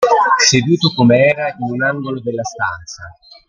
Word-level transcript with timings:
Seduto 0.43 0.91
come 0.95 1.15
era 1.27 1.47
in 1.55 1.69
un 1.69 1.83
angolo 1.83 2.19
della 2.21 2.43
stanza. 2.43 3.03